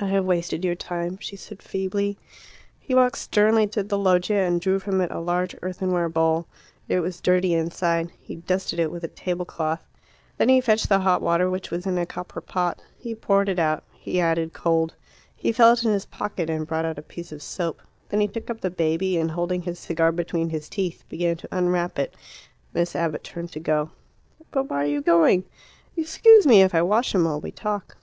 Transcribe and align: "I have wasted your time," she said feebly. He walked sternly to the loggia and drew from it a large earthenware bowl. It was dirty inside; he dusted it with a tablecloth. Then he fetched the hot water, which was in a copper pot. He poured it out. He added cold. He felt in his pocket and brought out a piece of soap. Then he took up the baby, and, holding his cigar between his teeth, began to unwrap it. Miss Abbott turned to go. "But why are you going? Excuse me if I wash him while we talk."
"I 0.00 0.06
have 0.06 0.24
wasted 0.24 0.64
your 0.64 0.74
time," 0.74 1.16
she 1.20 1.36
said 1.36 1.62
feebly. 1.62 2.18
He 2.80 2.92
walked 2.92 3.18
sternly 3.18 3.68
to 3.68 3.84
the 3.84 3.96
loggia 3.96 4.40
and 4.44 4.60
drew 4.60 4.80
from 4.80 5.00
it 5.00 5.12
a 5.12 5.20
large 5.20 5.54
earthenware 5.62 6.08
bowl. 6.08 6.48
It 6.88 6.98
was 6.98 7.20
dirty 7.20 7.54
inside; 7.54 8.10
he 8.18 8.34
dusted 8.34 8.80
it 8.80 8.90
with 8.90 9.04
a 9.04 9.06
tablecloth. 9.06 9.86
Then 10.38 10.48
he 10.48 10.60
fetched 10.60 10.88
the 10.88 10.98
hot 10.98 11.22
water, 11.22 11.48
which 11.48 11.70
was 11.70 11.86
in 11.86 11.96
a 11.98 12.04
copper 12.04 12.40
pot. 12.40 12.82
He 12.98 13.14
poured 13.14 13.48
it 13.48 13.60
out. 13.60 13.84
He 13.92 14.18
added 14.20 14.52
cold. 14.54 14.92
He 15.36 15.52
felt 15.52 15.84
in 15.84 15.92
his 15.92 16.06
pocket 16.06 16.50
and 16.50 16.66
brought 16.66 16.84
out 16.84 16.98
a 16.98 17.02
piece 17.02 17.30
of 17.30 17.40
soap. 17.40 17.80
Then 18.08 18.20
he 18.20 18.26
took 18.26 18.50
up 18.50 18.60
the 18.60 18.70
baby, 18.70 19.16
and, 19.18 19.30
holding 19.30 19.62
his 19.62 19.78
cigar 19.78 20.10
between 20.10 20.50
his 20.50 20.68
teeth, 20.68 21.04
began 21.08 21.36
to 21.36 21.56
unwrap 21.56 21.96
it. 22.00 22.14
Miss 22.72 22.96
Abbott 22.96 23.22
turned 23.22 23.52
to 23.52 23.60
go. 23.60 23.90
"But 24.50 24.68
why 24.68 24.82
are 24.82 24.86
you 24.88 25.00
going? 25.00 25.44
Excuse 25.96 26.44
me 26.44 26.60
if 26.62 26.74
I 26.74 26.82
wash 26.82 27.14
him 27.14 27.22
while 27.22 27.40
we 27.40 27.52
talk." 27.52 27.96